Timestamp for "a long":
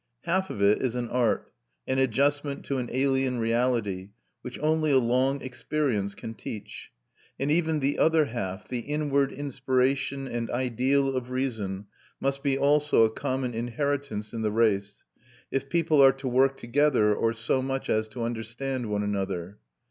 4.89-5.43